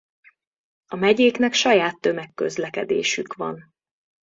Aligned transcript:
A 0.85 0.95
megyéknek 0.95 1.53
saját 1.53 1.99
tömegközlekedésük 2.01 3.33
van. 3.33 3.73